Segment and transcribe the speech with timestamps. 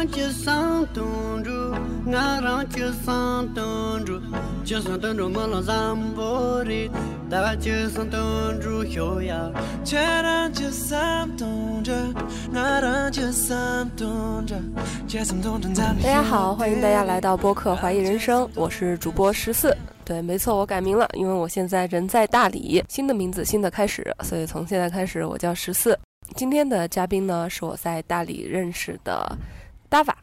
[0.00, 1.60] 大街上冻住
[8.96, 9.52] 后呀，
[9.84, 11.92] 街让街上冻着，
[12.50, 14.58] 我让街上冻着，
[15.06, 19.76] 街上冻着咱大家好，欢迎大家来到播客《怀疑人生》，我是主播十四。
[20.02, 25.98] 对，没错，我改名了，因为我现在人在大理，新的名字，新的开始，所以从现在开始我叫十四。
[26.36, 29.36] 今天的嘉宾呢，是我在大理认识的
[29.90, 30.16] 大法，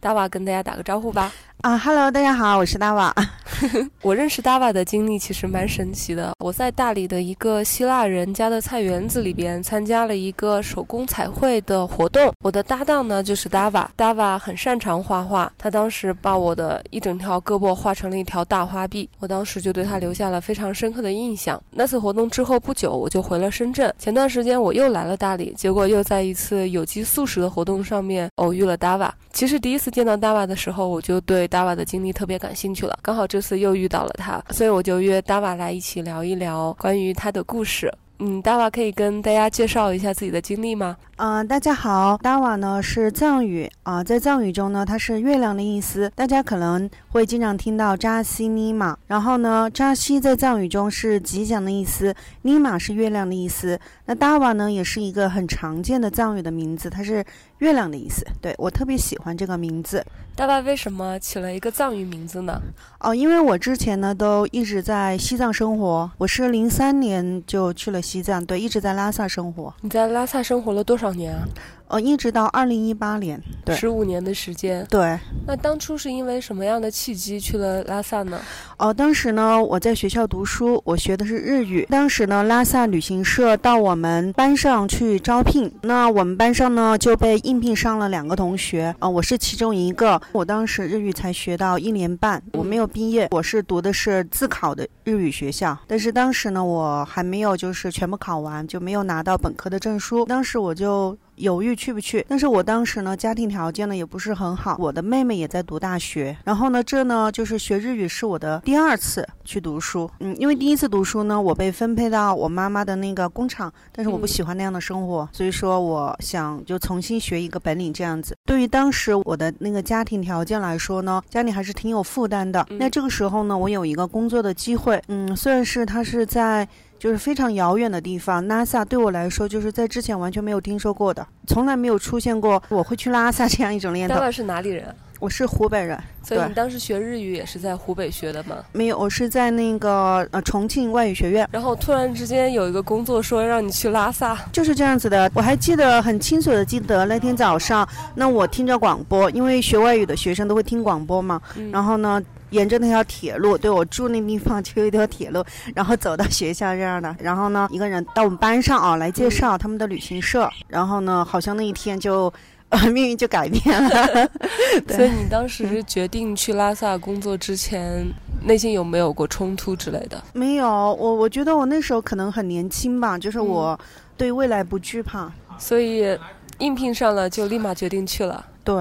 [0.00, 1.32] 大法跟大家打个招呼吧。
[1.62, 3.14] 啊哈喽，大家好，我是大瓦。
[4.02, 6.32] 我认识 Dava 的经历其实蛮神奇的。
[6.40, 12.32] 我在大理的一个希腊人家的菜园子里边参加了一个手工彩绘的活动。
[12.40, 13.86] 我的搭档呢就是 Dava。
[13.96, 21.62] Dava 很擅长画画，他当时把我的一整条胳膊画成了一条大花臂，我当时就对他留下了非常深刻的印象。
[21.70, 23.94] 那次活动之后不久，我就回了深圳。
[24.00, 29.10] 前段时间我又来了大理，结果又在一次有机素食的活动上面偶遇了 Dava。
[29.32, 31.48] 其实第一次见到 Dava 的时候，我就对。
[31.52, 37.92] 达瓦的经历特别感兴趣了，刚好这次又遇到了他，所以我就约达瓦来一起聊一聊关于他的故事。
[38.20, 40.96] 嗯，达瓦可以跟大家介绍一下自己的经历吗？
[41.16, 53.78] 嗯，大家好，达瓦呢是藏语啊，在藏语中呢它是月亮的意思，大家可能会经常听到扎西尼玛，然后呢扎西在藏语中是吉祥的意思，尼玛是月亮的意思。
[54.06, 57.24] 那达瓦呢也是一个很常见的藏语的名字，它是。
[57.62, 60.04] 月亮的意思，对我特别喜欢这个名字。
[60.34, 62.60] 大爸为什么起了一个藏语名字呢？
[62.98, 69.72] 哦，因为我之前呢都一直在西藏生活，我是零三年就去了西藏，对，一直在拉萨生活。
[69.82, 71.46] 你在拉萨生活了多少年啊？
[71.92, 74.82] 呃，一直到二零一八年，对，十五年的时间。
[74.88, 78.40] 对，那当初是因为什么样的契机去了拉萨呢？
[78.78, 81.86] 哦，当时呢，我在学校读书，我学的是日语。
[81.90, 90.18] 当时呢，拉萨旅行社到我们班上去招聘，那我们班上呢就被应聘上了两个同学，啊，我是其中一个。
[90.32, 100.24] 我当时日语才学到一年半，我没有毕业，我是读的是自考的日语学校，但是当时呢，我还没有就是全部考完，就没有拿到本科的证书。
[100.24, 101.14] 当时我就。
[101.42, 118.36] 犹豫去不去，但是我当时呢，家庭条件呢也不是很好，我的妹妹也在读大学，然后呢，这呢就是学日语是我的第二次去读书，嗯，因为第一次读书呢，我被分配到我妈妈的那个工厂，但是我不喜欢那样的生活，所以说我想就重新学一个本领这样子。
[118.46, 122.64] 对于当时我的那个家庭条件来说呢，家里还是挺有负担的。
[122.70, 126.68] 那这个时候呢，我有一个工作的机会，嗯，虽然是他是在。
[127.02, 134.14] 就是非常遥远的地方，拉萨对我来说就是在之前完全没有听说过的，从来没有出现过我会去拉萨这样一种念头。
[134.14, 134.94] 大概是哪里人？
[135.18, 136.00] 我是湖北人。
[136.22, 138.58] 所以你当时学日语也是在湖北学的吗？
[138.70, 141.48] 没有，我是在那个呃重庆外语学院。
[141.50, 145.28] 然后突然之间有一个工作说让你去拉萨，就是这样子的。
[145.34, 151.42] 我还记得很清楚的记得那天早上，那我听着广播，因为学外语的学生都会听广播嘛。
[151.72, 152.22] 然后呢。
[152.52, 157.14] 沿着那条铁路，对我住那地方就有一条铁路， 然后走到学校这样的。
[157.18, 160.48] 然后呢，一个人到我们班上啊来介绍他们的旅行社。
[160.68, 162.32] 然后呢，好像那一天就，
[162.68, 164.30] 呃， 命运就改变了。
[164.88, 168.06] 所以你当时决定去拉萨工作之前，
[168.44, 170.22] 内心有没有过冲突之类的？
[170.32, 173.78] 没有，我我觉得我那时候可能很年轻吧，就是我
[174.16, 176.18] 对未来不惧怕，所以
[176.58, 178.44] 应聘上了就立马决定去了。
[178.62, 178.74] 对，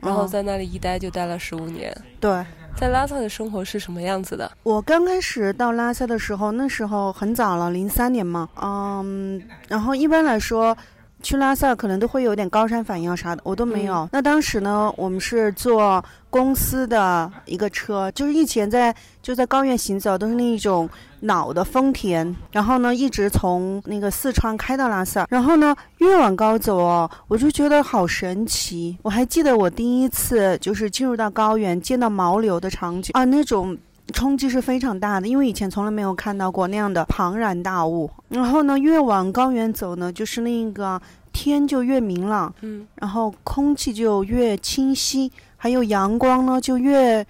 [0.00, 1.96] 然后在那里一待就待了十五年。
[2.20, 2.44] 对。
[2.78, 4.50] 在拉萨的生活是什么样子的？
[4.62, 10.76] 我刚开始到拉萨的时候，那时候很早了，零三年嘛，嗯，然后一般来说。
[11.22, 14.08] 去拉萨可能都会有点高山反应啊啥的，我都没有。
[14.12, 20.88] 那当时呢，我们是坐公司的一个车，就是以前在就在高原行走，都是那一种
[21.26, 28.96] 老的丰田，然后呢一直从那个四川开到拉萨，然后呢越往高走哦，我就觉得好神奇。
[29.02, 33.76] 我还记得我第一次就是进入到高原见到牦牛的场景啊，那种。
[34.14, 38.08] 冲击是非常大的，因为以前从来没有看到过那样的庞然大物。
[38.28, 41.02] 然后呢，越往高原走呢，就是那个
[41.32, 47.26] 天就越明朗，嗯，然后空气就越清晰，还有阳光呢就越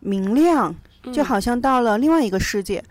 [0.00, 0.74] 明亮，
[1.12, 2.82] 就好像到了另外一个世界。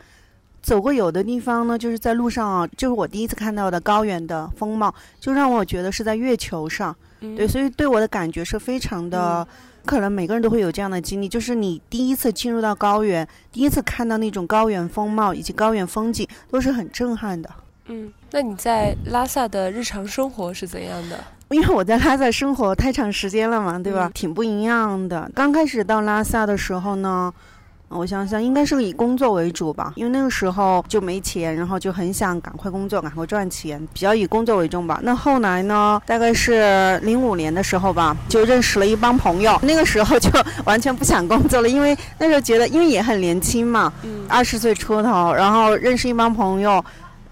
[0.67, 6.93] 走过有的地方呢，就是在路上啊，就是我第一次看到的高原的风貌，就让我觉得是在月球上。
[7.21, 9.47] 对，所以对我的感觉是非常的。
[9.85, 17.49] 可能每个人都会有这样的经历，就是你第一次进入到高原，第一次看到那种高原风貌以及高原风景，都是很震撼的。
[17.85, 21.17] 嗯，那你在拉萨的日常生活是怎样的？
[21.49, 24.11] 因为我在拉萨生活太长时间了嘛，对吧？
[24.13, 25.31] 挺不一样的。
[25.33, 27.33] 刚开始到拉萨的时候呢，
[27.89, 34.99] 我想想，应该是以工作为主吧，因为那个时候就没钱，然后就很想赶快工作，赶快赚钱，比较以工作为重吧。
[35.03, 39.57] 那后来呢，大概是零五年的时候吧，就认识了一帮朋友。
[39.63, 40.29] 那个时候就
[40.65, 43.91] 完全不想工作了，因为那时候觉得，因为也很年轻嘛，
[44.27, 46.83] 二十岁出头，然后认识一帮朋友，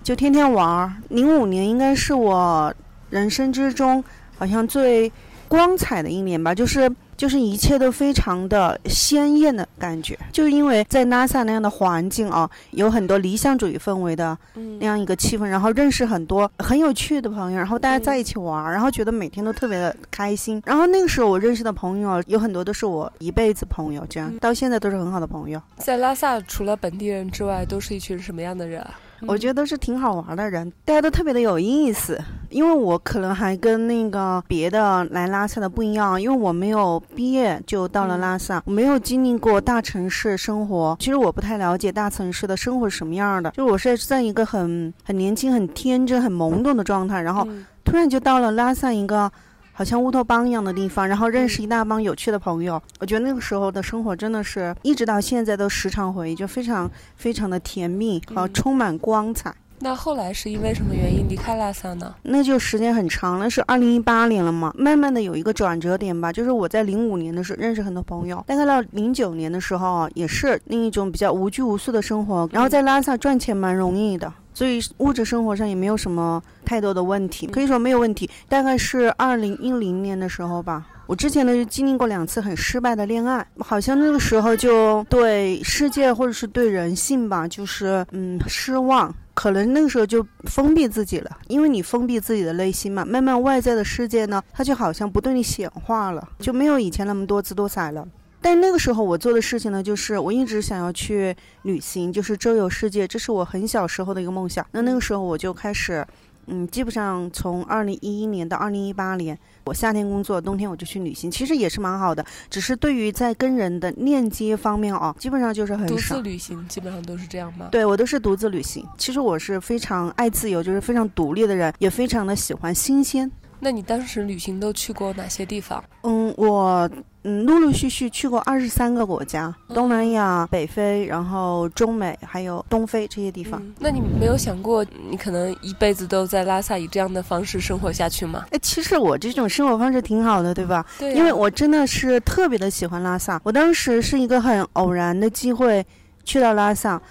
[0.03, 0.91] 就天天玩儿。
[1.09, 2.73] 零五年应该是我
[3.09, 4.01] 人生之中
[4.37, 5.11] 好像最
[5.49, 6.89] 光彩的一年吧，就是。
[7.17, 14.37] 就是一切都非常的鲜艳的感觉，就是因为在拉萨那样的环境啊，有很多理想主义氛围的
[14.79, 20.61] 那样一个气氛，然后认识很多很有趣的朋友，然后大家在一起玩，然后觉得每天都特别的开心。
[20.65, 25.61] 然后那个时候我认识的朋友有很多都是我一辈子朋友，这样到现在都是很好的朋友。
[25.77, 28.99] 在拉萨除了本地人之外，都是一群什么样的人啊？
[29.21, 32.19] 我觉得都是挺好玩的人，大家都特别的有意思。
[32.49, 40.95] 因为我可能还跟那个别的来拉萨的不一样，因为我没有毕业就到了拉萨，我没有经历过大城市生活。
[40.99, 43.51] 其实我不太了解大城市的生活是什么样的。
[43.51, 47.47] 就我是在一个很很年轻、很天真、很懵懂的状态，然后
[47.83, 49.31] 突然就到了拉萨一个。
[49.77, 52.81] 好像乌托邦一样的地方，然后认识一大帮有趣的朋友。
[52.97, 59.53] 我觉得那个时候的生活真的是一直到现在都时常回忆，就非常非常的甜蜜和充满光彩。
[59.79, 62.15] 那后来是因为什么原因离开拉萨呢？
[62.23, 64.73] 那就时间很长了，是二零一八年了嘛。
[64.77, 72.49] 慢慢的有一个转折点吧，就是我在零五年的时候认识很多朋友，大概到零九年的时候也是另一种比较无拘无束的生活。
[72.51, 74.31] 然后在拉萨赚钱蛮容易的。
[74.53, 78.29] 所以物质生活上也没有什么太多的问题，可以说没有问题。
[78.47, 98.07] 大概是二零一零年的时候吧，我之前呢就经历过两次很失败的恋爱，好像那个时候就对世界或者是对人性吧，就是嗯失望，可能那个时候就封闭自己了，因为你封闭自己的内心嘛，慢慢外在的世界呢，它就好像不对你显化了，就没有以前那么多姿多彩了。
[98.41, 104.63] 但那个时候我做的事情呢，就是我一直想要去旅行，就是周游世界，这是我很小时候的一个梦想。
[104.71, 106.05] 那那个时候我就开始，
[106.47, 112.25] 嗯，基本上从二零一一年到二零一八年，我夏天工作，冬天我就去旅行，其实也是蛮好的。
[112.49, 115.95] 只是对于在跟人的链接方面哦，基本上就是很少。
[115.95, 117.69] 独自旅行基本上都是这样吧？
[117.71, 118.85] 对我都是独自旅行。
[118.97, 123.29] 其实我是非常爱自由，就是非常独立的人，也非常的喜欢新鲜。
[123.59, 125.83] 那你当时旅行都去过哪些地方？
[126.03, 126.89] 嗯，我
[127.23, 133.61] 嗯陆陆续续去过二十三个国家，东南亚、北非，然后中美，还有东非这些地方。
[133.79, 138.45] 那你没有想过，你可能一辈子都在拉萨以这样的方式生活下去吗？
[138.51, 140.85] 哎，其实我这种生活方式挺好的，对吧？
[140.99, 141.13] 对。
[141.13, 143.41] 因为我真的是特别的喜欢拉萨。
[143.43, 145.83] 我当时是一个很偶然的机会
[146.23, 147.01] 去到拉萨，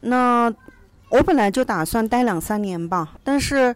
[0.00, 0.52] 那
[1.08, 3.74] 我本来就打算待两三年吧，但是。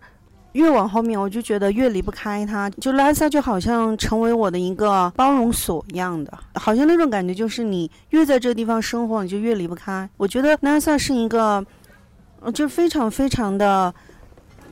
[0.52, 2.68] 越往后面，我就觉得越离不开它。
[2.70, 10.08] 就拉萨就好像成为我的一个包容所一样的，好像那种感觉就是你越在这个地方生活，你就越离不开。
[10.16, 11.64] 我觉得拉萨是一个，
[12.52, 13.94] 就非常非常的，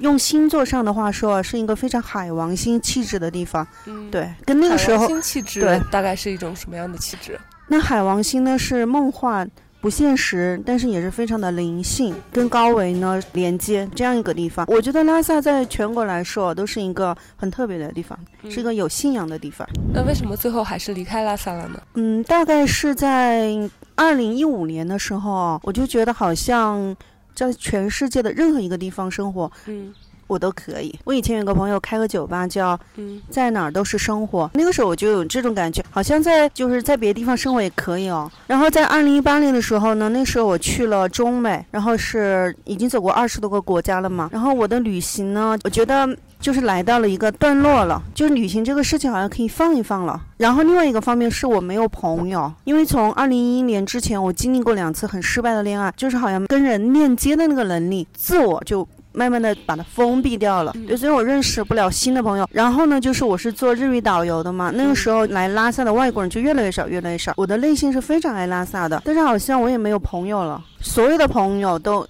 [0.00, 3.66] 用星座上的话说，是一个非常海王星气质的地方。
[3.86, 7.38] 嗯，对，跟那个时候星气质对，大概是一种什么样的气质？
[7.69, 9.48] 那海王星呢是梦幻。
[9.80, 14.66] 不现实，但是也是非常的灵性，跟高维呢连接这样一个地方。
[14.69, 18.19] 我觉得拉萨在全国来说都是一个很特别的地方，
[18.50, 19.66] 是一个有信仰的地方。
[19.94, 21.80] 那为什么最后还是离开拉萨了呢？
[21.94, 23.56] 嗯，大概是在
[23.94, 26.97] 二零一五年的时候，我就觉得好像
[27.35, 29.94] 在全世界的任何一个地方生活，嗯。
[30.28, 30.97] 我都可以。
[31.02, 34.49] 我以前有个朋友开个酒吧，叫“嗯在哪儿都是生活”。
[34.54, 38.30] 那个时候我就有这种感觉，好像在就是在别的地方生活也可以哦。
[38.47, 44.28] 然后在二零一八年的时候呢，那时候我去了中美，然后是已经走过二十多个国家了嘛。
[44.32, 46.08] 然后我的旅行呢，我觉得
[46.38, 50.20] 就是来到了一个段落了，就是旅行这个事情好像可以放一放了。
[50.37, 58.87] 然后另外一个方面是我没有朋友，因为从二零一一年之前我经历过两次很失败的恋爱，就是好像跟人链接的那个能力，自我就。
[59.18, 62.48] 慢慢的把它封闭掉了，对，所以我认识不了新的朋友。
[62.52, 67.32] 然后呢，就是我是做日语导游的嘛，那个时候来拉萨的外国人就越来越少，越来越少。
[67.37, 72.06] 我的内心是非常爱拉萨的，但是好像我也没有朋友了，所有的朋友都，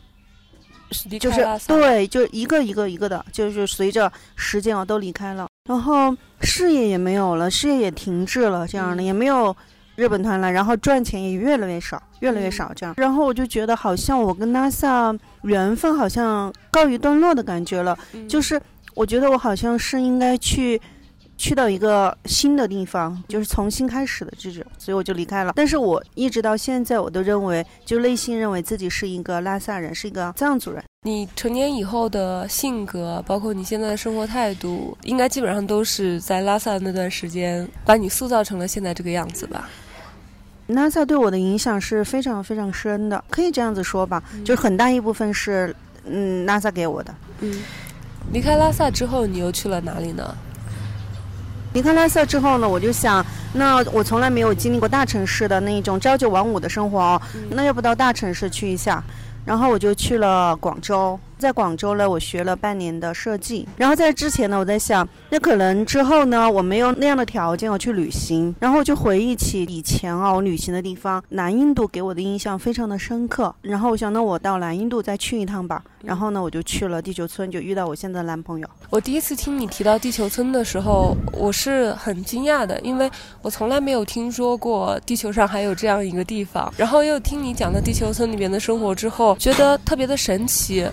[1.18, 9.56] 就是对，就一个一个一个的，就是随着时间啊都离开了，然后事业也没有了，事业也停滞了，这样的也没有。
[9.96, 15.12] 日本团了，然后赚钱也越来越少，越来越少这样，然后我就觉得好像我跟拉萨
[15.42, 18.61] 缘分好像告一段落的感觉了，就是
[18.95, 20.80] 我觉得我好像是应该去，
[21.37, 25.52] 去到一个新的地方，就是重新开始的这种，所以我就离开了。
[25.54, 30.83] 但是我一直到现在，我都认为，就内心认为自己是一个拉萨人，是一个藏族人。
[31.02, 39.71] 你成年以后的性格，包括你现在的生活态度，应该基本上都是在拉萨那段时间把你塑造成了现在这个样子吧？
[40.68, 47.14] 拉萨对我的影响是非常非常深的，可以这样子说吧，就是很大一部分是嗯拉萨给我的。
[47.40, 47.62] 嗯，
[48.32, 50.34] 离开拉萨之后，你又去了哪里呢？
[51.72, 59.02] 离开拉萨之后呢，我就想，那我从来没有经历过大城市的那一种朝九晚五的生活哦，那要不到大城市去一下，
[59.44, 61.18] 然后我就去了广州。
[61.38, 63.66] 在广州呢，我学了半年的设计。
[63.76, 68.54] 然后在之前呢，我在想，那可能之后呢，我没有那样的条件我去旅行。
[68.59, 73.54] 然后我就回忆起以前啊，我旅行的地方，南印度给我的印象非常的深刻。
[73.62, 75.83] 然后我想，那我到南印度再去一趟吧。
[76.02, 78.68] 然后呢，我就去了地球村，就遇到我现在的男朋友。
[78.90, 83.11] 我第一次听你提到地球村的时候，我是很惊讶的，因为
[83.42, 86.73] 我从来没有听说过地球上还有这样一个地方。
[86.76, 90.87] 然后又听你讲的地球村里面的生活之后，觉得特别的神奇。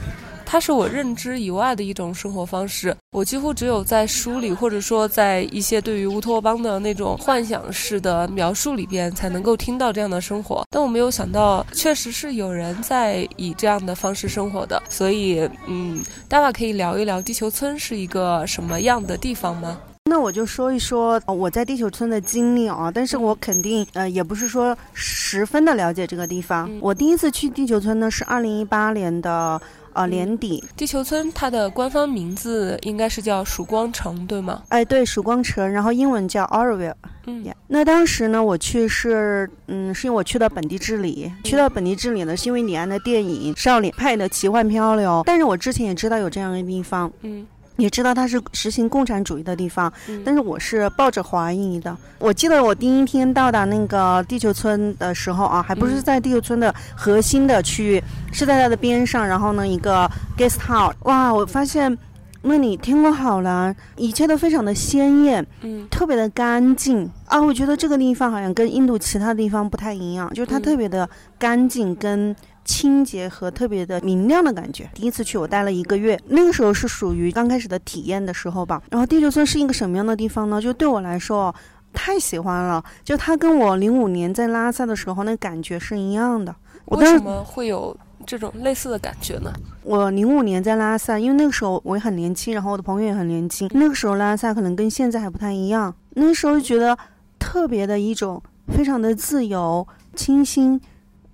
[0.46, 10.64] 它是我认知以外的一种生活方式，我几乎只有在书里，或者说在一些对于乌托邦的那种幻想式的描述里边，才能够听到这样的生活。
[10.70, 14.82] 但我没有想到，确实是有人在以这样的方式生活的。
[14.88, 19.78] 所以，嗯，大家可以聊一聊地球村是一个什么样的地方吗？
[20.08, 26.70] 那我就说一说我在地球村的经历啊，但是我肯定呃也不是说十分的了解这个地方。
[26.80, 29.60] 我第一次去地球村呢是二零一八年的。
[29.96, 34.62] 啊，年底，地球村它的官方名字应该是叫曙光城，对吗？
[34.68, 36.94] 哎，对，曙光城，然后英文叫 Orville。
[37.28, 47.48] 嗯，那当时呢，我去是，嗯，是因为我去到本地治理，去到本地治理呢，是因为李安的电影《少年派的奇幻漂流》，但是我之前也知道有这样一个地方，嗯。
[47.78, 49.92] 也知道它是实行共产主义的地方，
[50.24, 51.96] 但是我是抱着怀疑的。
[52.20, 59.28] 我记得我第一天到达那个地球村的时候啊，还不是在地球村的核心的区域，是在它的边上。
[59.28, 61.98] 然后呢，一个 guest house，哇，我发现
[62.42, 67.42] 那里天空好蓝，一切都非常的鲜艳，嗯，特别的干净啊。
[67.42, 72.36] 我觉得这个地方好像跟印度其他地方不太一样，就是它特别的干净跟。
[72.66, 74.90] 清洁和特别的明亮的感觉。
[74.94, 78.82] 第一次去，我待了一个月，那个时候是属于刚开始的体验的时候吧。
[78.90, 80.60] 然后地球村是一个什么样的地方呢？
[80.60, 81.54] 就对我来说，
[81.94, 82.84] 太喜欢了。
[83.04, 86.54] 就它跟我零五年在拉萨的时候那感觉是一样的。
[86.86, 87.96] 我为什么会有
[88.26, 89.54] 这种类似的感觉呢？
[89.84, 93.70] 我零五年在拉萨，因为那个时候我也很年轻，然后我的朋友也很年轻。
[93.74, 95.94] 那个时候拉萨可能跟现在还不太一样。
[96.16, 96.98] 那个时候就觉得
[97.38, 100.82] 特别的一种非常的自由、清新。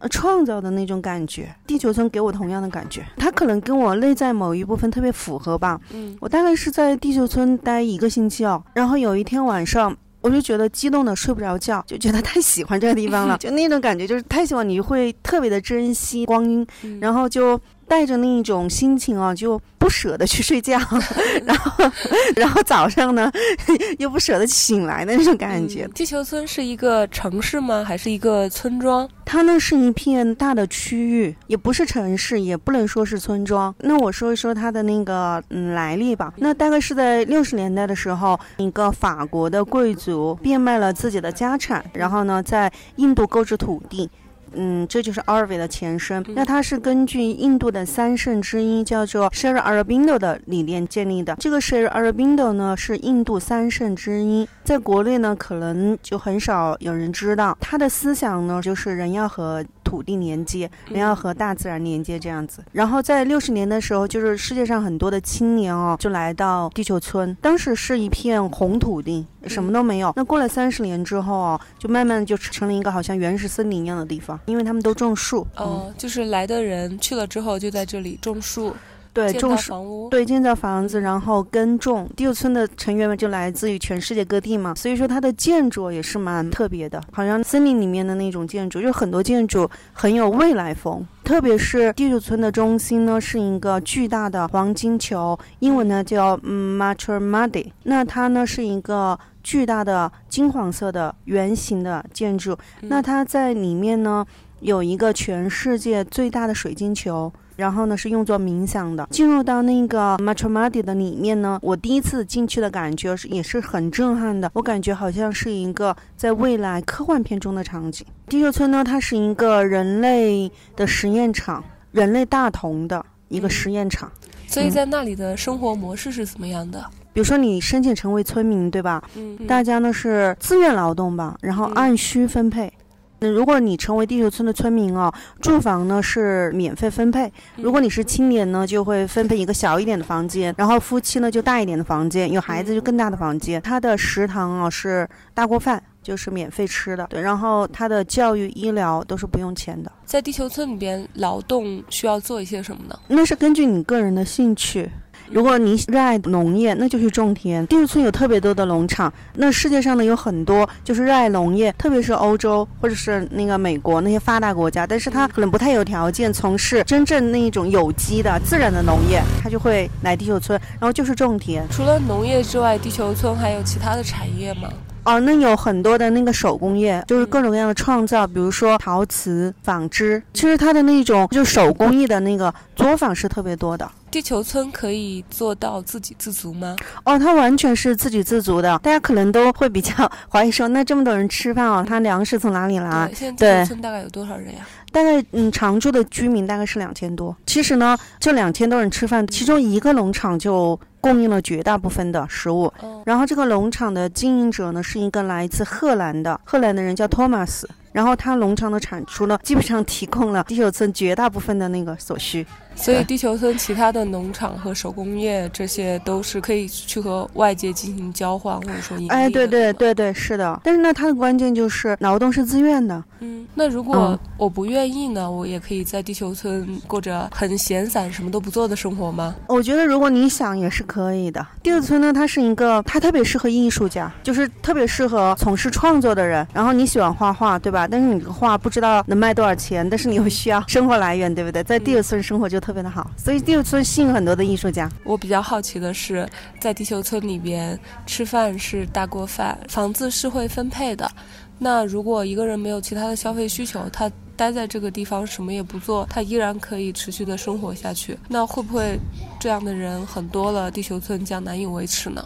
[0.01, 5.79] 呃，创造的那种感觉，地球村给我同样的感觉，它可能跟我内在某一部分特别符合吧。
[5.93, 16.65] 嗯，我大概是在地球村待一个星期哦，然后有一天晚上，我就觉得激动的睡不着觉，就觉得太喜欢这个地方了， 就那种感觉就是太喜欢，你会特别的珍惜光阴，
[16.99, 17.59] 然后就
[17.91, 19.59] 带着那一种心情啊，就。
[19.81, 20.77] 不舍得去睡觉，
[21.43, 21.91] 然后，
[22.35, 23.31] 然后早上呢，
[23.97, 25.89] 又不舍得醒来的那种感觉。
[25.95, 27.83] 地球村是一个城市吗？
[27.83, 29.09] 还是一个村庄？
[29.25, 33.73] 它呢是一片大的区域，也不是城市，也不能说是村庄。
[33.79, 36.31] 那我说一说它的那个嗯来历吧。
[36.37, 44.07] 那大概是在六十年代的时候，一个法国的贵族变卖了自己的家产，然后呢在印度购置土地。
[44.53, 46.23] 嗯，这就是阿尔维的前身。
[46.29, 51.35] 那它是根据印度的三圣之一叫做 Sri Aurobindo 的理念建立的。
[51.39, 57.57] 这个 Sri Aurobindo 呢是印度三圣之一，在国内呢可能就很少有人知道。
[57.59, 62.63] 他的思想呢就是人要和土地连接，人要和大自然连接这样子。
[62.71, 69.25] 然后在六十年的时候，就是世界上很多的青年哦就来到地球村，当时是一片红土地。
[69.47, 70.13] 什么都没有。
[70.15, 75.47] 那过了三十年之后哦，就慢慢就成了一个好像原始森林一样的地方，因为他们都种树。
[75.55, 78.75] 哦，就是来的人去了之后，就在这里种树。
[79.13, 82.09] 对，种房屋，对，建造房子，然后耕种。
[82.15, 91.05] 地球村的成员们就来自于全世界各地嘛，所以说它的建筑也是蛮特别的，好像森林里面的那种建筑，就很多建筑很有未来风。
[91.23, 97.71] 特别是地球村的中心呢，是一个巨大的黄金球，英文呢叫 Matramadi。
[97.83, 102.57] 那它呢是一个巨大的金黄色的圆形的建筑。
[102.81, 104.25] 那它在里面呢
[104.61, 107.31] 有一个全世界最大的水晶球。
[107.61, 109.07] 然后呢，是用作冥想的。
[109.11, 114.49] 进入到那个 Matramadi 的里面呢，我第一次进去的感觉是也是很震撼的。
[114.55, 118.03] 我感觉好像是一个在未来科幻片中的场景。
[118.27, 124.11] 地球村呢，它是一个人类的实验场，人类大同的一个实验场。
[124.47, 126.83] 所以在那里的生活模式是怎么样的？
[127.13, 129.03] 比如说你申请成为村民，对吧？
[129.15, 132.73] 嗯，大家呢是自愿劳动吧，然后按需分配。
[133.23, 137.31] 那如果你成为地球村的村民哦，住房呢是免费分配。
[137.55, 143.61] 如果你是青年呢，就会分配一个小一点的房间，然后夫妻呢就大一点的房间，有孩子就更大的房间。
[143.61, 147.05] 他的食堂啊是大锅饭，就是免费吃的。
[147.11, 149.91] 对，然后他的教育、医疗都是不用钱的。
[150.03, 152.99] 在地球村里边，劳动需要做一些什么呢？
[153.07, 154.89] 那是根据你个人的兴趣。
[155.31, 157.65] 如果你热爱农业，那就去种田。
[157.67, 171.65] 地球村有特别多的农场，那世界上呢有很多就是热爱农业，特别是欧洲或者是那个美国那些发达国家，但是他可能不太有条件从事真正那一种有机的自然的农业，他就会来地球村，然后就是种田。
[171.69, 174.67] 除了农业之外，地球村还有其他的产业吗？
[175.03, 183.89] 哦，那有很多的那个手工业，就是各种各样的创造，比如说陶瓷、纺织，其实它的那种就手工艺的那个作坊是特别多的。
[184.11, 186.75] 地球村可以做到自给自足吗？
[187.05, 188.77] 哦，它完全是自给自足的。
[188.79, 189.93] 大家可能都会比较
[190.29, 193.07] 怀疑说，那这么多人吃饭哦，它粮食从哪里来？
[193.07, 194.67] 对，现在地球村大概有多少人呀？
[194.91, 197.33] 大概嗯，常住的居民大概是两千多。
[197.45, 202.71] 其实呢，这两千多人吃饭，其中一个农场就供应了绝大部分的食物。
[203.05, 207.69] 然后这个农场的经营者呢，是一个来自荷兰的荷兰的人，叫托马斯。
[207.93, 212.45] 然后他农场的产出呢，基本上提供了地球村绝大部分的那个所需。
[212.81, 220.59] 所以地球村其他的农场和手工业这些都是可以去和外界进行交换或者说盈利哎，对对对对，是的。
[220.63, 223.03] 但是呢，它的关键就是劳动是自愿的。
[223.19, 229.35] 嗯，那如果我不愿意呢，我也可以在地球村过着很闲散、什么都不做的生活吗？
[229.47, 231.45] 我觉得如果你想也是可以的。
[231.61, 236.45] 地球村呢，它是一个，它特别适合艺术家，就是特别适合从事创作的人。
[236.53, 237.87] 然后你喜欢画画，对吧？
[237.87, 241.63] 但是你的画不知道能卖多少钱，但是你又需要生活来源，对不对？
[241.63, 244.89] 在地球村生活就特特别的好，所以地球村吸引很多的艺术家。
[245.03, 246.25] 我比较好奇的是，
[246.57, 251.11] 在地球村里边吃饭是大锅饭，房子是会分配的。
[251.59, 258.17] 那如果一个人没有其他的消费需求，他待在这个地方什么也不做，他依然可以持续的生活下去。
[258.29, 258.97] 那会不会
[259.37, 262.25] 这样的人很多了，地球村将难以维持呢？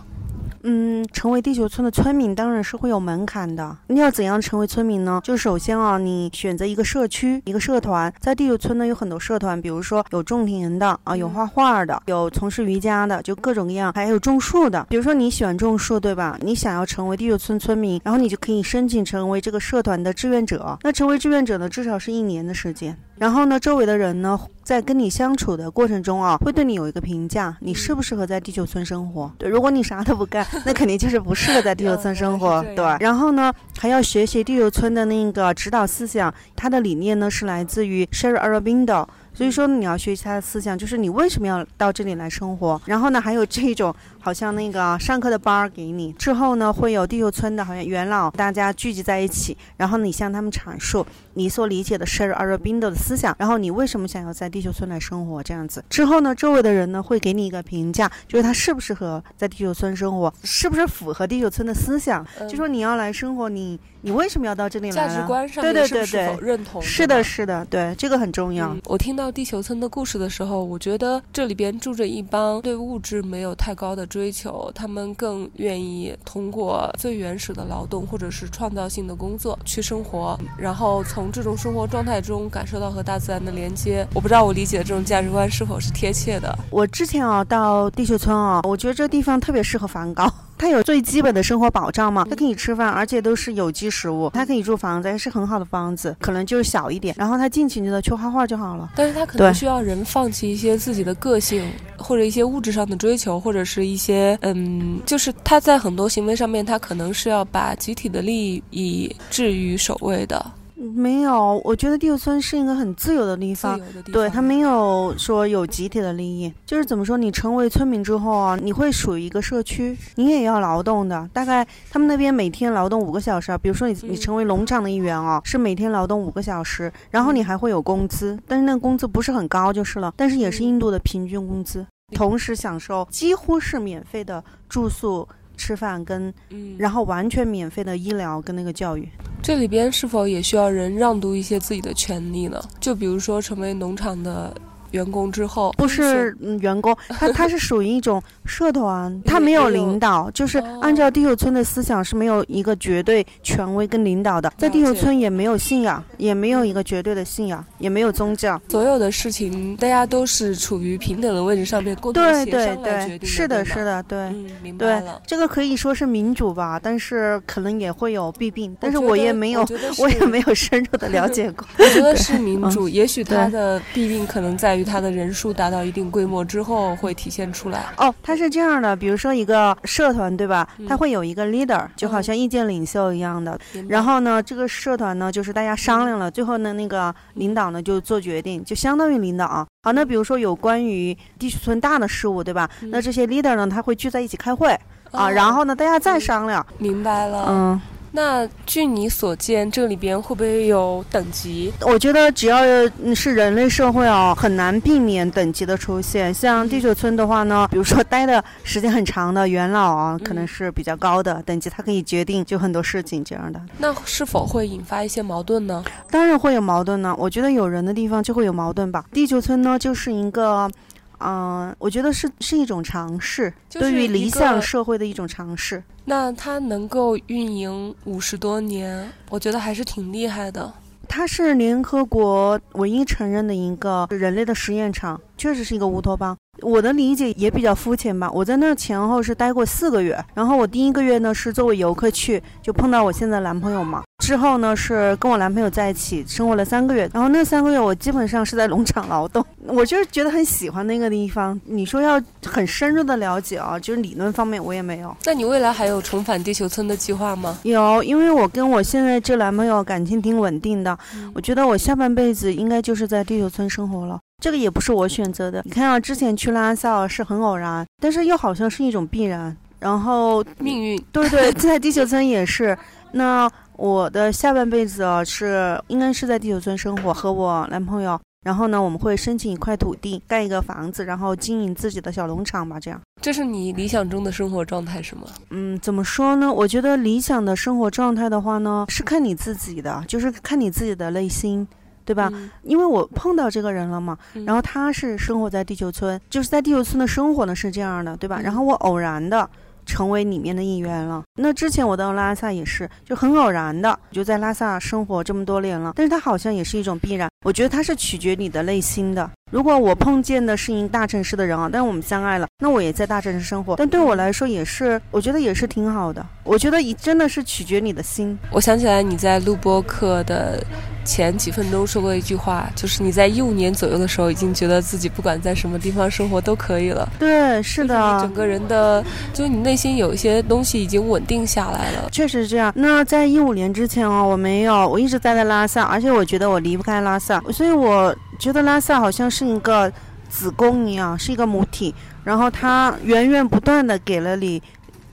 [0.67, 3.77] 嗯，成为地球村的村民当然是会有门槛的。
[3.87, 5.21] 你要怎样成为村民呢？
[5.23, 8.11] 就首先啊，你选择一个社区、一个社团。
[8.19, 14.83] 在地球村呢，有很多社团，比如说有种田的啊，有画画的，有从事瑜伽的，就各种各样，还有种树的。
[14.89, 16.35] 比如说你喜欢种树，对吧？
[16.41, 20.79] 你想要成为地球村村民，然后你就可以申请成为这个社团的志愿者。
[20.81, 22.97] 那成为志愿者呢，至少是一年的时间。
[23.17, 29.31] 然后呢，周围的人呢，在跟你相处的过程中啊，会对你有一个评价，你适不适合在地球村生活？
[29.37, 32.85] 对，如果你啥都不干， 那肯定就是不适合在地球村生活，对。
[32.99, 39.07] 然后呢，还要学习地球村的那个指导思想，它的理念呢是来自于 Sherry Arabindo。
[39.33, 42.81] 所以说你要学习他的思想，就是你为什么要到这里来生活。
[42.85, 55.83] 然后呢，还有这种好像那个上课的班儿给你，之后呢会有地球村的好像元老大家聚集在一起，然后你向他们阐述你所理解的 Sherry Arabindo 的思想，然后你为什么想要在地球村来生活这样子。
[55.89, 62.25] 之后呢，周围的人呢会给你一个评价，就是他适不适合在地球村生活，是不是符合地球村的思想。
[62.47, 63.64] 就说你要来生活，你
[64.01, 64.95] 你为什么要到这里来？
[64.95, 66.81] 价值观上对对对是否认同？
[66.81, 68.75] 是的，是的，对，这个很重要。
[68.85, 69.31] 我听到。
[69.35, 84.07] 地球村的故事的时候，我觉得这里边住着一帮对物质没有太高的追求，他们更愿意通过最原始的劳动或者是创造性的工作去生活，然后从这种生活状态中感受到和大自然的连接。
[84.13, 86.57] 我不知道我理解的这种价值观是否是贴切的。
[86.69, 90.31] 我之前啊到地球村啊，我觉得这个地方特别适合梵高。
[90.57, 92.25] 它有最基本的生活保障嘛？
[92.29, 94.29] 它可以吃饭，而且都是有机食物。
[94.33, 97.13] 它可以住房子，也是很好的房子，可能就是小一点。
[97.17, 98.89] 然后他尽情的去画画就好了。
[98.95, 110.43] 但是他可能需要人放弃一些自己的个性，或者一些物质上的追求，或者是一些嗯，就是他在很多行为上面，他可能是要把集体的利益置于首位的。
[110.75, 113.79] 没有，我觉得地球村是一个很自由的地方，
[114.11, 135.27] 对他没有说有集体的利益，就是怎么说，你成为村民之后啊，你会属于一个社区，你也要劳动的，大概他们那边每天劳动五个小时啊，比如说你你成为农场的一员啊，是每天劳动五个小时，然后你还会有工资，但是那个工资不是很高就是了，但是也是印度的平均工资，同时享受几乎是免费的住宿。
[135.57, 136.33] 吃饭跟，
[136.77, 139.07] 然后完全免费的医疗跟那个教育，
[139.45, 142.59] 这里边是否也需要人让渡一些自己的权利呢？
[142.79, 144.51] 就比如说成为农场的。
[144.91, 164.29] 员工之后不是嗯员工，他他是属于一种社团， 他没有领导，就是按照地球村的思想是没有一个绝对权威跟领导的，在地球村也没有信仰，也没有一个绝对的信仰，也没有宗教，所有的事情大家都是处于平等的位置上面沟通协商来决定是的，是的，对，
[164.61, 165.21] 明白了。
[165.27, 169.67] 这个可以说是民主吧，但是可能也会有弊病，但是我也没有，
[169.99, 171.67] 我也没有深入的了解过。
[171.77, 174.84] 我觉得是 民主，也许它的弊病可能在于。
[174.85, 177.87] 它的人数达到一定规模之后会体现出来。
[177.97, 180.67] 哦，它是这样的，比如说一个社团，对吧？
[180.77, 183.59] 嗯它会有一个 leader，就好像意见领袖一样的。
[183.89, 189.65] 然后呢，这个社团呢，就是大家商量了，最后呢，那个领导呢就做决定，就相当于领导啊。
[189.83, 192.69] 好，那比如说有关于地区村大的事务，对吧？
[192.81, 194.69] 嗯那这些 leader 呢，他会聚在一起开会
[195.11, 196.65] 啊，哦然后呢，大家再商量。
[196.77, 197.45] 明白了。
[197.49, 197.81] 嗯，
[198.15, 201.73] 那据你所见，这里边会不会有等级？
[201.81, 202.61] 我觉得只要
[203.03, 206.33] 嗯是人类社会哦，很难避免等级的出现。
[206.33, 213.61] 像地球村的话呢，比如说待的时间很长的元老啊，可能是比较高的等级，他可以决定就很多事情这样的。
[213.77, 215.83] 那是否会引发一些矛盾呢？
[216.09, 217.13] 当然会有矛盾呢。
[217.19, 219.03] 我觉得有人的地方就会有矛盾吧。
[219.11, 220.71] 地球村呢，就是一个，
[221.19, 225.83] 嗯、我觉得是是一种尝试，就是对于理想社会的一种尝试。
[226.05, 230.71] 那它能够运营五十多年，我觉得还是挺厉害的。
[231.07, 236.35] 它是联合国唯一承认的一个人类的实验场，确实是一个乌托邦。
[236.61, 238.29] 我的理解也比较肤浅吧。
[238.31, 244.03] 我在那儿前后是待过四个月，然后我第一个月呢是作为游客去，就碰到我现在男朋友嘛。
[244.23, 251.59] 之后呢是跟我男朋友在一起生活了三个月，然后那三个月我基本上是在农场劳动，我就是觉得很喜欢那个地方。
[251.65, 255.15] 你说要很深入的了解啊，就是理论方面我也没有。
[255.25, 257.57] 那你未来还有重返地球村的计划吗？
[257.63, 260.97] 有，因为我跟我现在这男朋友感情挺稳定的，
[261.33, 264.19] 我觉得我下半辈子应该就是在地球村生活了。
[264.41, 265.61] 这个也不是我选择的。
[265.65, 269.55] 你看啊，之前去拉萨是很偶然，但是又好像是一种必然。
[269.79, 272.77] 然后，命运对对，在地球村也是。
[273.11, 278.19] 那我的下半辈子啊，是应该是在地球村生活，和我男朋友。
[278.43, 283.01] 然后呢，我们会申请一块土地，盖一个房子，然后经营自己的小农场吧，这样。
[283.19, 285.23] 这是你理想中的生活状态是吗？
[285.49, 286.53] 嗯，怎么说呢？
[286.53, 291.67] 我觉得理想的生活状态的话呢，是看你自己的，就是看你自己的内心，
[292.05, 292.29] 对吧？
[292.33, 298.37] 嗯因为我碰到这个人了嘛，嗯然后他是生活在地球村，就是在地球村的生活呢是这样的，对吧？
[298.39, 299.49] 嗯然后我偶然的
[299.85, 301.23] 成为里面的一员了。
[301.39, 305.93] 那之前我到拉萨也是，就很偶然的，就在拉萨生活这么多年了。
[305.95, 309.29] 但是它好像也是一种必然，我觉得它是取决你的内心的。
[309.51, 316.25] 如果我碰见的是一个大城市的人啊，但是我们相爱了，那我也在大城市生活，但对我来说也是，我觉得也是挺好的。
[316.43, 318.37] 我觉得一真的是取决你的心。
[318.49, 320.61] 我想起来你在录播课的
[321.05, 327.07] 前几分钟说过一句话，就是你在一五年左右的时候已经觉得自己不管在什么地方生活都可以了。
[327.19, 332.09] 对，是就是你的整，个人的，就是你内心有一些东西已经稳定下来了。
[332.11, 332.73] 确实是这样。
[332.75, 339.91] 那在一五年之前哦，我没有，我一直待在拉萨，而且我觉得我离不开拉萨，所以我觉得拉萨好像是一个
[340.29, 341.93] 子宫一样，是一个母体，
[342.23, 344.61] 然后它源源不断的给了你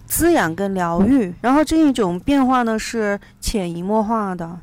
[0.07, 4.59] 滋养跟疗愈，然后这一种变化呢是潜移默化的。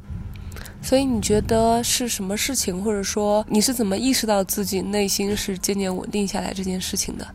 [0.82, 7.28] 所以你觉得是什么事情，或者说你是怎么意识到自己内心是渐渐稳定下来这件事情的？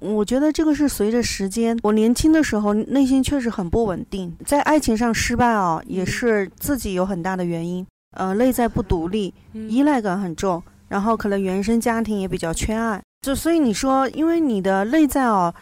[0.00, 1.78] 我觉得这个是随着时间。
[1.80, 7.86] 我年轻的时候内心确实很不稳定，在爱情上失败啊，也是自己有很大的原因。
[8.12, 13.00] 呃，内在不独立，嗯依赖感很重，然后可能原生家庭也比较缺爱。
[13.22, 15.54] 就所以你说，因为你的内在哦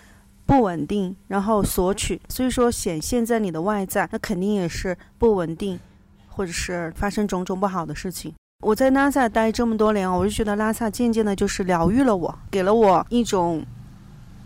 [0.47, 5.79] 不稳定，然后索取，所以说显现在你的外在，那肯定也是不稳定，
[6.29, 8.35] 或者是发生种种不好的事情。
[8.65, 13.65] 我在拉萨待这么多年，我就觉得拉萨渐渐的就是疗愈了我，给了我一种。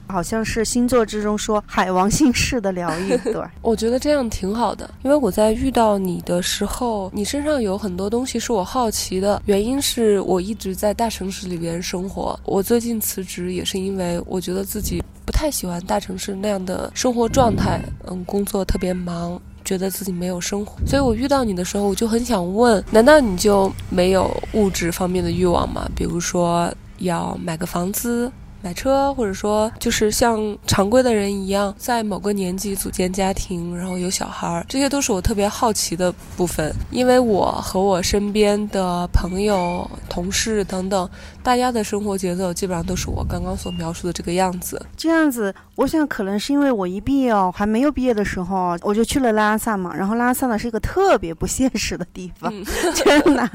[0.07, 9.43] 好像是星座之中说海王星式的疗愈， 对，我觉得这样挺好的，因为我在遇到你的时候，你身上有很多东西是我好奇的。
[9.47, 19.40] 原因是我一直在大城市里边生活，我最近辞职也是因为我觉得自己不太喜欢大城市那样的生活状态，嗯，工作特别忙。
[19.64, 25.88] 觉得自己没有生活，所以我遇到你的时候，我就很想问：难道你就没有物质方面的欲望吗？
[25.97, 28.31] 比如说要买个房子、
[28.64, 36.74] 买车，或者说就是像常规的人一样，在某个年纪组建家庭，然后有小孩儿，这些都是我特别好奇的部分。
[36.90, 41.07] 因为我和我身边的朋友、同事等等，
[41.44, 44.80] 大家的生活节奏基本上都是我刚刚所描述的这个样子。
[44.96, 49.94] 这样子，我想可能是因为我一毕业哦，还没有毕业的时候，我就去了拉萨嘛。
[49.94, 53.46] 然后拉萨呢是一个特别不现实的地方，嗯真的。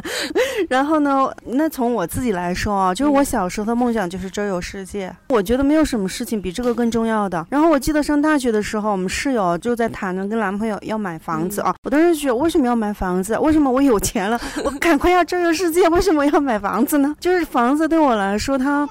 [0.69, 5.11] 然后呢，那从我自己来说啊，就是我小时候的梦想就是周游世界。
[5.29, 7.43] 我觉得没有什么事情比这个更重要的。
[7.49, 11.73] 然后我记得上大学的时候，我们室友就在谈论跟男朋友要买房子啊。
[11.83, 13.35] 我当时觉得为什么要买房子？
[13.39, 15.89] 为什么我有钱了， 我赶快要周游世界？
[15.89, 17.15] 为什么要买房子呢？
[17.19, 18.87] 就是房子对我来说，他。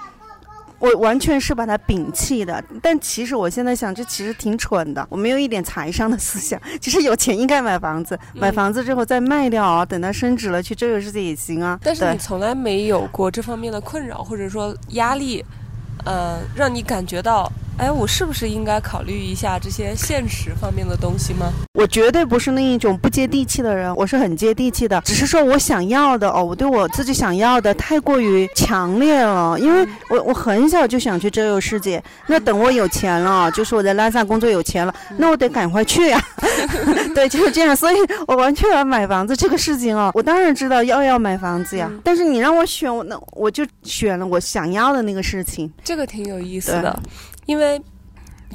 [0.81, 2.63] 我完全是把他摒弃的。
[2.81, 5.05] 但其实我现在想，这其实挺蠢的。
[5.11, 6.61] 我没有一点财商的思想。
[6.81, 11.77] 其实有钱应该买房子，买房子之后再卖掉啊，等它升值了去周游世界也行啊。
[11.83, 15.45] 但是你从来没有过这方面的困扰，或者说压力，
[16.05, 17.51] 呃，让你感觉到。
[17.79, 21.53] 哎，我是不是应该考虑一下这些现实方面的东西吗？
[21.75, 25.01] 我绝对不是那一种不接地气的人，我是很接地气的。
[25.03, 32.03] 只是说我想要的哦，我对我自己想要的太过于强烈了，因为我我很小就想去周游世界。
[32.27, 36.21] 那等我有钱了，就是我在拉萨工作有钱了，那我得赶快去呀。
[37.15, 37.77] 对，就是这样。
[37.77, 41.89] 所以我完全要买房子这个事情哦，我当然知道要要买房子呀。
[42.03, 45.73] 但是你让我选，我那我就选了我想要的那个事情。
[45.85, 47.01] 这个挺有意思的。
[47.49, 47.81] 因为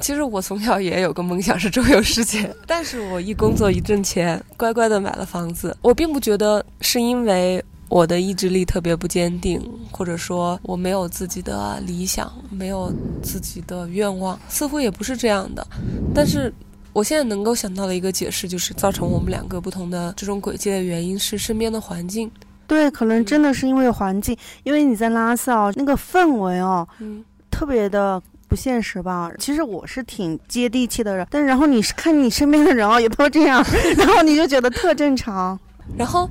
[0.00, 5.76] 其实我从小也有个梦想是周游世界，但是我一工作一挣钱，乖乖的买了房子。
[5.82, 15.66] 我并不觉得是因为我的意志力特别不坚定，或者说我没有自己的理想，没有自己的愿望，似乎也不是这样的。
[16.14, 16.52] 但是
[16.92, 22.30] 我现在能够想到的一个解释，就是造成我们两个不同的这种轨迹的原因是身边的环境。
[22.68, 28.22] 对，可能真的是因为环境，因为你在拉萨哦那个氛围哦，嗯，特别的。
[28.54, 29.32] 不现实吧？
[29.36, 33.60] 其实我是挺接地气的人，但然后你是看你身边的人哦，也都这样，
[33.98, 35.58] 然后你就觉得特正常。
[35.98, 36.30] 然后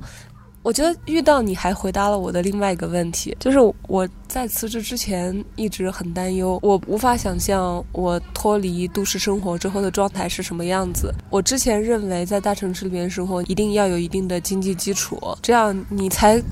[0.62, 3.58] 我觉得遇到你还回答了我的另外一个问题，就是
[3.88, 11.14] 我在辞职之前一直很担忧，我无法想象我脱离都市生活之后的状态是什么样子。
[11.28, 16.42] 我之前认为在大城市里面生活一定要有一定的经济基础，这样你才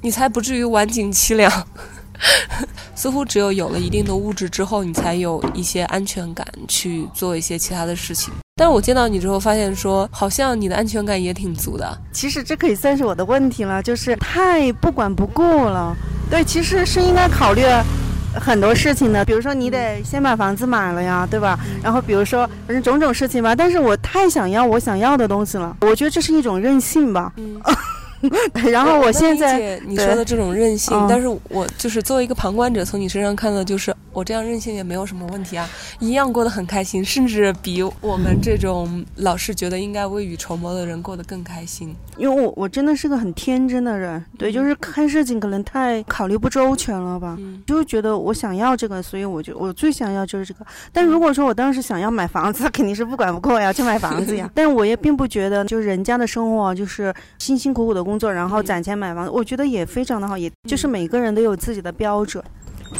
[0.00, 1.48] 你才不至于晚景凄凉。
[2.94, 8.32] 似乎只有有了一定的物质之后，你才有一些安全感去做一些其他的事情。
[8.54, 11.98] 但是我见到你之后，发现说好像你的安全感也挺足的。
[12.12, 15.96] 其实这可以算是我的问题了，就是太不管不顾了。
[16.30, 17.64] 对，其实是应该考虑
[18.34, 21.58] 很多事情的，比如说你得先把房子买了呀，对吧？
[21.82, 23.54] 然后比如说反正种种事情吧。
[23.54, 27.32] 但是我太想要我想要的东西了，我觉得这是一种任性吧。
[27.36, 27.60] 嗯。
[28.70, 41.92] 然后我现在你说的这种任性，但是我就是作为一个旁观者，从你身上看到，就是我这样任性也没有什么问题啊，一样过得很开心，甚至比我们这种老是觉得应该未雨绸缪的人过得更开心。
[42.16, 50.64] 因为我我真的是个很天真的人，对，就是看事情可能太考虑不周全了吧，就觉得我想要这个，所以我就我最想要就是这个。
[50.92, 54.48] 但如果说我当时想要买房子，肯定是不管不顾呀去买房子呀。
[54.54, 58.12] 但我也并不觉得，就是人家的生活就是辛辛苦苦的工。
[58.12, 62.44] 工作，然后攒钱买房子，我觉得也非常的好，也就是每个人都有自己的标准。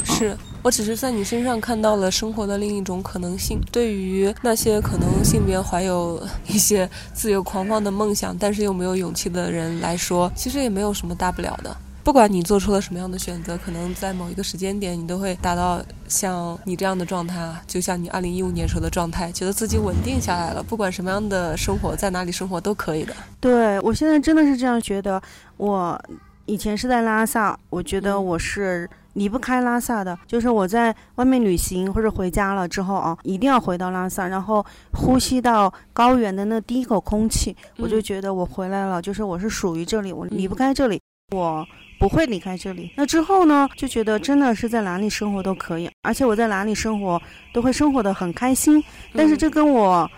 [0.03, 3.59] 是我只是在你身上看到了生活的另一种可能性。
[3.71, 11.75] 对于那些可能性别怀有 一些自由狂放的梦想，但是又没有勇气的人来说，其实也没有什么大不了的。
[12.03, 23.13] 不管你做出了什么样的选择，可能在某一个时间点，你都会达到像你这样的状态啊，就像你二零一五年时候的状态，觉得自己稳定下来了，不管什么样的生活，在哪里生活都可以的。
[23.39, 25.21] 对我现在真的是这样觉得。
[25.55, 25.97] 我
[26.45, 41.65] 以前是在拉萨，我觉得我是离不开拉萨的，就是我在外面旅行或者回家了之后啊，一定要回到拉萨，然后呼吸到高原的那第一口空气，我就觉得我回来了，就是我是属于这里，我离不开这里，我。
[41.99, 42.91] 不会离开这里。
[42.97, 43.69] 那之后呢？
[43.77, 47.21] 就觉得真的是在哪里生活都可以，而且我在哪里生活
[47.53, 48.83] 都会生活的很开心。
[49.13, 50.09] 但是这跟我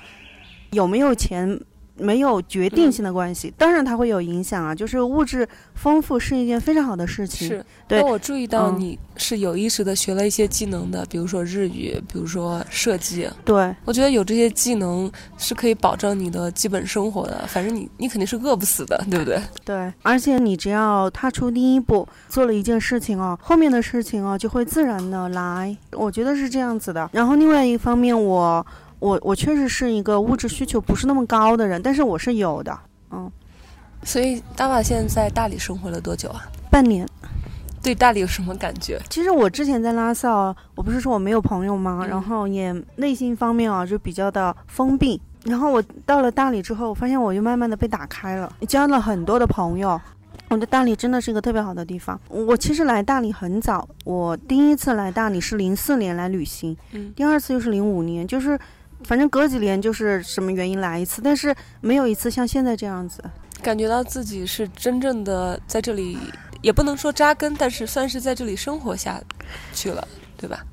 [0.71, 1.47] 有没有钱。
[1.97, 4.75] 没有决定性的关系，当然它会有影响啊。
[4.75, 7.47] 就是物质丰富是一件非常好的事情。
[7.47, 8.01] 是，对。
[8.01, 13.29] 我注意到你是有意识的学了一些技能的，比如说日语，比如说设计。
[13.43, 17.45] 对，我觉得有这些技能是可以保证你的基本生活的。
[17.47, 19.41] 反正你你肯定是饿不死的，对不对？
[19.63, 25.75] 对，而且你只要踏出第一步，做了一件事情哦，后面的事情哦就会自然的来。
[25.91, 27.09] 我觉得是这样子的。
[27.13, 28.35] 然后另外一方面，我。
[28.35, 28.65] 我
[29.05, 32.75] 我我确实是一个物质需求不是那么高的人，但是我是有的，
[33.11, 33.31] 嗯。
[34.03, 36.41] 所以大瓦现在在大理生活了多久啊？
[36.71, 37.07] 半年。
[37.83, 38.99] 对大理有什么感觉？
[39.11, 42.03] 其实我之前在拉萨，我不是说我没有朋友吗？
[42.09, 45.21] 然后也内心方面啊就比较的封闭。
[45.43, 50.01] 然后我到了大理之后，我发现我就慢慢的被打开了，交了很多的朋友。
[50.49, 52.19] 我觉得大理真的是一个特别好的地方。
[52.27, 58.59] 我其实来大理很早，我第一次来大理是零四年来旅行，嗯，第二次又是零五年，就是。
[59.03, 63.23] 反正隔几年就是什么原因来一次，但是没有一次像现在这样子，
[63.61, 66.17] 感觉到自己是真正的在这里，
[66.61, 69.21] 也不能说扎根，但是算是在这里生活下
[69.73, 70.65] 去了，对吧？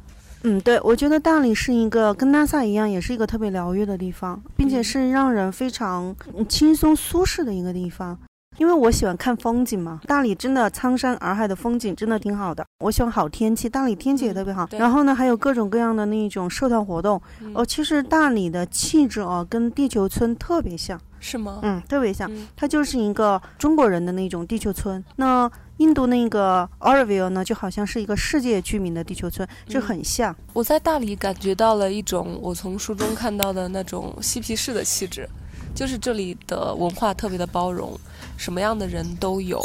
[0.44, 6.14] 嗯，对，我觉得大理是一个跟拉萨一样，也是一个特别疗愈的地方，并且是让人非常
[6.48, 8.18] 轻松舒适的一个地方。
[8.58, 10.00] 因为我喜欢看风景嘛。
[10.06, 14.66] 大理真的苍山洱海的风景真的挺好的，我喜欢好天气，大理天气也特别好。
[14.66, 17.20] 对然后呢，还有各种各样的那种社团活动。
[17.40, 21.60] 嗯哦，其实大理的气质哦，跟地球村特别像，是吗？
[21.62, 22.32] 嗯，特别像。
[22.32, 25.02] 嗯它就是一个中国人的那种地球村。
[25.16, 30.34] 那印度那个 Auroville 呢，就好像是一个世界居民的地球村，就嗯很像。
[30.52, 35.28] 我在大理感觉到了一种我从书中看到的那种嬉皮士的气质，
[35.74, 37.98] 就是这里的文化特别的包容，
[38.37, 39.61] 什么样的人都有，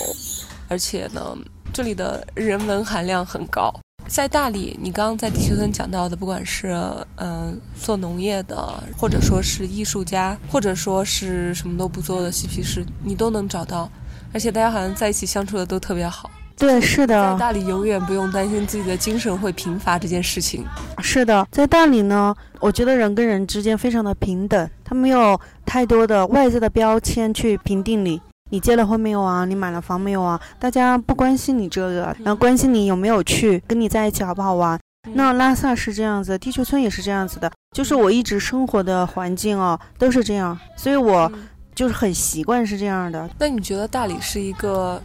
[0.67, 1.38] 而且呢，
[1.74, 3.74] 这里的人文含量很高。
[4.08, 6.74] 在大理，你刚刚在地球村讲到的，不管是
[7.17, 13.91] 嗯、做农业的，或者说是艺术家，或者说是什么都不做的嬉皮士，你都能找到，
[14.32, 16.32] 而且大家好像在一起相处的都特别好。
[16.58, 20.65] 对，是在的，大理永远不用担心自己的精神会贫乏这件事情。
[21.00, 28.20] 是的，在大理呢，我觉得人跟人之间非常的平等，他没有太多的外在的标签去评定你。
[28.50, 29.46] 你结了婚没有啊？
[29.46, 30.39] 你买了房没有啊？
[30.58, 34.80] 大家不关心你这个，然后关心你有没有去，跟你在一起好不好玩。
[35.13, 43.30] 那拉萨是这样子，地球村也是这样子的，就是我一直生活的环境哦都是这样，所以我嗯就是很习惯是这样的。
[43.38, 45.02] 那你觉得大理是一个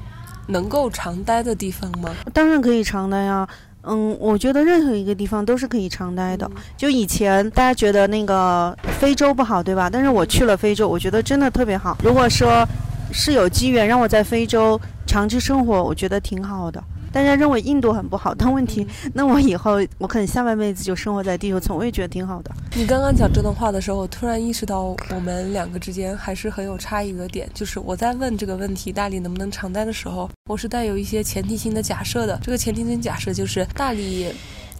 [0.46, 2.10] 能够常待的地方吗？
[2.32, 3.48] 当然可以常待呀、
[3.82, 6.50] 嗯，我觉得任何一个地方都是可以常待的。
[6.76, 9.88] 就以前大家觉得那个非洲不好，对吧？
[9.90, 11.96] 但是我去了非洲，我觉得真的特别好。
[12.02, 12.66] 如果说
[13.12, 16.82] 是有机缘让我在非洲长期生活，我觉得挺好的。
[17.12, 22.50] 大家认为印度很不好，但问题，那我以后我可能下半辈子就生活在地球村，我也觉得挺好的。
[22.74, 32.38] 你刚刚讲这段话的时候，我突然意识到我们两个之间还是很有差异的点，就是我在问这个问题大理能不能常待的时候，我是带有一些前提性的假设的。
[32.42, 34.32] 这个前提性假设就是大理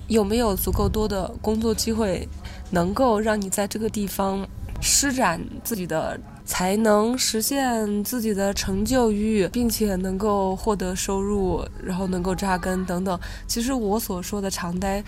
[0.08, 2.26] 有没有足够多的工作机会，
[2.70, 4.46] 能够让你在这个地方
[4.80, 13.18] 施展自己的才能，实现自己的成就欲，并且能够获得收入，然后能够扎根等等。
[13.46, 15.02] 其实我所说的常待，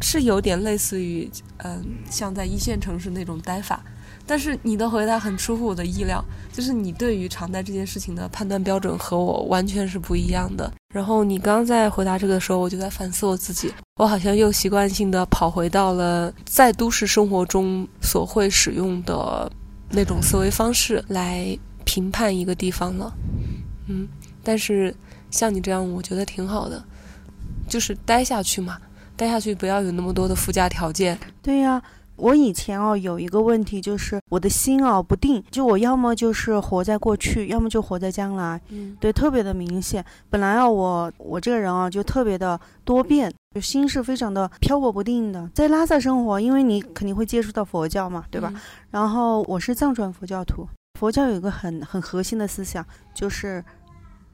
[0.00, 3.82] 是有点类似于嗯，像在一线城市那种待法。
[4.26, 10.72] 但是你的回答很出乎我的意料，就是你对于常待这件事情的判断标准和我完全是不一样的。
[10.94, 19.50] 然后你刚刚在回答这个的时候，我就在反思我自己，我好像又习惯性的跑回到了在都市生活中所会使用的
[19.90, 23.12] 那种思维方式来评判一个地方了。
[23.88, 24.08] 嗯，
[24.42, 24.94] 但是
[25.30, 26.82] 像你这样，我觉得挺好的，
[27.68, 28.78] 就是待下去嘛，
[29.16, 31.18] 待下去不要有那么多的附加条件。
[31.42, 31.82] 对呀、
[32.20, 38.60] 我以前哦有一个问题，就是我的心哦不定，就我要么就是活在过去，要么就活在将来。
[38.68, 40.04] 嗯对，特别的明显。
[40.28, 45.50] 本来啊，我我这个人啊，就特别的多变，就心是非常的漂泊不定的。
[45.54, 48.52] 在拉萨生活，因为你肯定会接触到佛教嘛，对吧？？
[48.90, 53.64] 然后我是藏传佛教徒，佛教有一个很很核心的思想，就是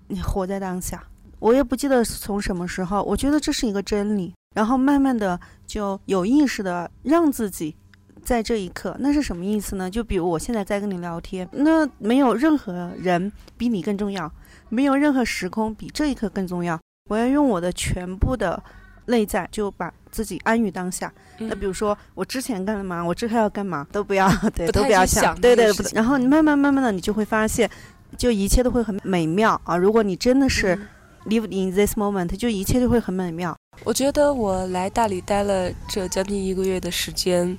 [0.09, 1.03] 你活在当下。
[1.39, 4.33] 我也不记得从什么时候，我觉得这是一个真理。
[4.57, 7.77] 然后慢慢的就有意识的让自己
[8.25, 9.91] 在这一刻，那是什么意思呢？
[9.91, 14.33] 就比如我现在在跟你聊天，那没有任何人比你更重要，
[14.71, 16.81] 没有任何时空比这一刻更重要。
[17.11, 18.61] 我要用我的全部的
[19.05, 21.13] 内在，就把自己安于当下。
[21.39, 25.71] 嗯那比如说我之前干嘛，我之后要干嘛，都不要，对，不都不要想对对。
[25.93, 27.71] 然后你慢慢慢慢的，你就会发现，
[28.17, 29.77] 就一切都会很美妙啊！
[29.77, 30.89] 如果你真的是嗯
[31.27, 33.55] live in this moment，就一切就会很美妙。
[33.85, 37.57] 我觉得我来大理待了这将近一个月的时间，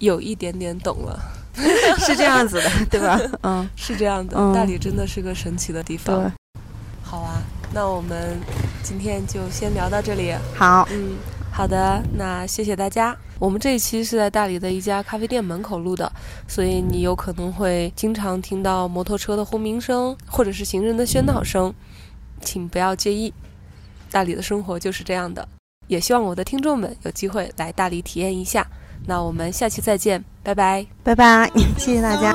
[0.00, 1.18] 有一点点懂了，
[1.98, 3.20] 是这样子的， 对吧？
[3.42, 6.20] 嗯，是这样的，嗯大理真的是个神奇的地方。
[6.20, 6.32] 对，
[7.02, 7.40] 好啊，
[7.72, 8.40] 那我们
[8.82, 10.34] 今天就先聊到这里。
[10.56, 11.16] 好，嗯，
[11.52, 13.16] 好的，那谢谢大家。
[13.38, 16.10] 我们这一期是在大理的一家咖啡店门口录的，
[16.48, 21.72] 所以你有可能会经常听到摩托车的轰鸣声，或者是行人的喧闹声，
[22.40, 23.32] 请不要介意。
[24.14, 25.44] 大理的生活就是这样的，
[25.88, 28.64] 也希望我的听众们有机会来大理体验一下。
[29.08, 30.86] 那我们下期再见，拜拜。
[31.02, 32.32] 拜拜， 谢谢大家。